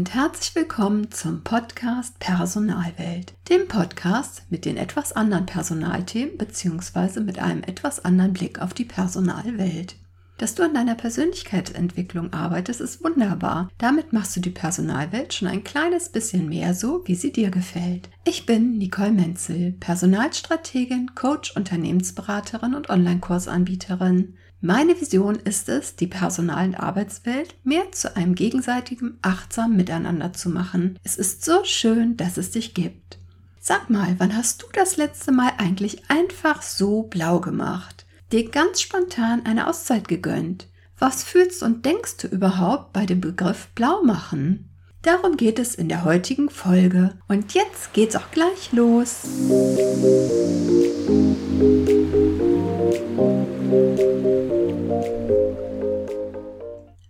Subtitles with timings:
[0.00, 7.20] Und herzlich willkommen zum Podcast Personalwelt, dem Podcast mit den etwas anderen Personalthemen bzw.
[7.20, 9.96] mit einem etwas anderen Blick auf die Personalwelt.
[10.40, 13.68] Dass du an deiner Persönlichkeitsentwicklung arbeitest, ist wunderbar.
[13.76, 18.08] Damit machst du die Personalwelt schon ein kleines bisschen mehr so, wie sie dir gefällt.
[18.24, 24.32] Ich bin Nicole Menzel, Personalstrategin, Coach, Unternehmensberaterin und Online-Kursanbieterin.
[24.62, 30.48] Meine Vision ist es, die Personal- und Arbeitswelt mehr zu einem gegenseitigen, achtsamen Miteinander zu
[30.48, 30.98] machen.
[31.04, 33.18] Es ist so schön, dass es dich gibt.
[33.60, 38.06] Sag mal, wann hast du das letzte Mal eigentlich einfach so blau gemacht?
[38.32, 40.68] Dir ganz spontan eine Auszeit gegönnt?
[41.00, 44.70] Was fühlst und denkst du überhaupt bei dem Begriff blau machen?
[45.02, 47.18] Darum geht es in der heutigen Folge.
[47.26, 49.22] Und jetzt geht's auch gleich los.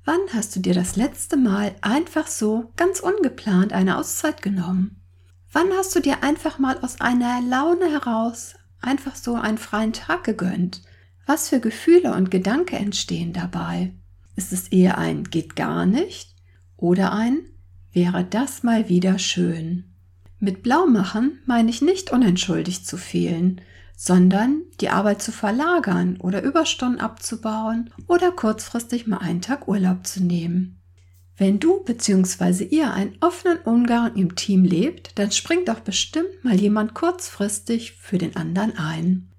[0.07, 5.03] Wann hast du dir das letzte Mal einfach so ganz ungeplant eine Auszeit genommen?
[5.53, 10.25] Wann hast du dir einfach mal aus einer Laune heraus einfach so einen freien Tag
[10.25, 10.81] gegönnt?
[11.33, 13.93] Was für Gefühle und Gedanken entstehen dabei?
[14.35, 16.35] Ist es eher ein geht gar nicht
[16.77, 17.43] oder ein
[17.93, 19.85] wäre das mal wieder schön?
[20.41, 23.61] Mit Blaumachen meine ich nicht unentschuldigt zu fehlen,
[23.97, 30.25] sondern die Arbeit zu verlagern oder Überstunden abzubauen oder kurzfristig mal einen Tag Urlaub zu
[30.25, 30.81] nehmen.
[31.37, 32.65] Wenn du bzw.
[32.65, 38.19] ihr einen offenen Umgang im Team lebt, dann springt doch bestimmt mal jemand kurzfristig für
[38.19, 39.31] den anderen ein.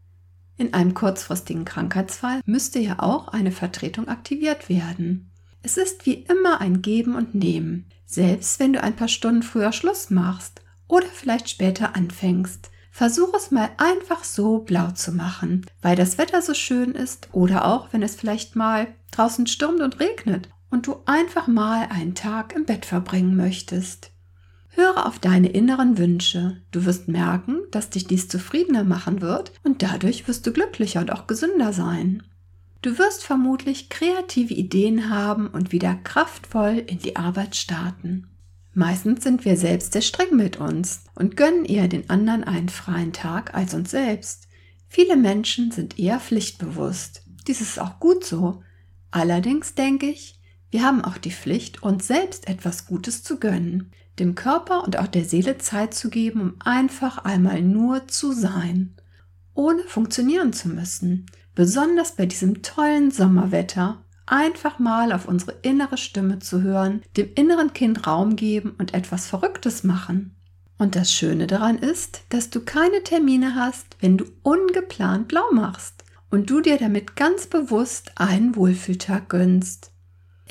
[0.61, 5.31] In einem kurzfristigen Krankheitsfall müsste ja auch eine Vertretung aktiviert werden.
[5.63, 9.71] Es ist wie immer ein Geben und Nehmen, selbst wenn du ein paar Stunden früher
[9.71, 12.69] Schluss machst oder vielleicht später anfängst.
[12.91, 17.65] Versuch es mal einfach so blau zu machen, weil das Wetter so schön ist oder
[17.65, 22.53] auch wenn es vielleicht mal draußen stürmt und regnet und du einfach mal einen Tag
[22.55, 24.10] im Bett verbringen möchtest.
[24.73, 26.61] Höre auf deine inneren Wünsche.
[26.71, 31.11] Du wirst merken, dass dich dies zufriedener machen wird und dadurch wirst du glücklicher und
[31.11, 32.23] auch gesünder sein.
[32.81, 38.27] Du wirst vermutlich kreative Ideen haben und wieder kraftvoll in die Arbeit starten.
[38.73, 43.11] Meistens sind wir selbst sehr streng mit uns und gönnen eher den anderen einen freien
[43.11, 44.47] Tag als uns selbst.
[44.87, 47.23] Viele Menschen sind eher pflichtbewusst.
[47.47, 48.63] Dies ist auch gut so.
[49.11, 50.40] Allerdings denke ich,
[50.71, 55.07] wir haben auch die Pflicht, uns selbst etwas Gutes zu gönnen, dem Körper und auch
[55.07, 58.95] der Seele Zeit zu geben, um einfach einmal nur zu sein,
[59.53, 61.25] ohne funktionieren zu müssen.
[61.53, 67.73] Besonders bei diesem tollen Sommerwetter einfach mal auf unsere innere Stimme zu hören, dem inneren
[67.73, 70.35] Kind Raum geben und etwas Verrücktes machen.
[70.77, 76.05] Und das Schöne daran ist, dass du keine Termine hast, wenn du ungeplant blau machst
[76.31, 79.90] und du dir damit ganz bewusst einen Wohlfühltag gönnst.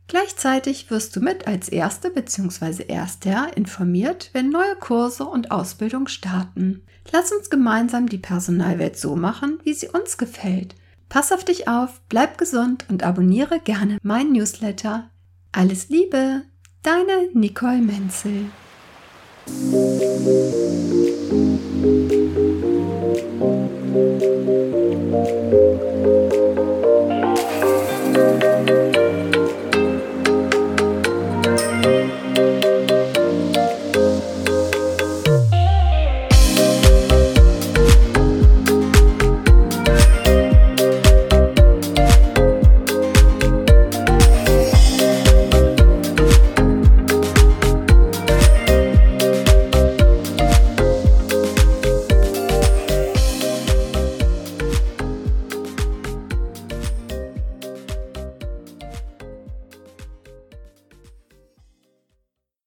[0.08, 2.84] Gleichzeitig wirst du mit als Erste bzw.
[2.88, 6.82] Erster informiert, wenn neue Kurse und Ausbildung starten.
[7.12, 10.76] Lass uns gemeinsam die Personalwelt so machen, wie sie uns gefällt.
[11.10, 15.10] Pass auf dich auf, bleib gesund und abonniere gerne mein Newsletter.
[15.52, 16.44] Alles Liebe,
[16.84, 18.46] deine Nicole Menzel.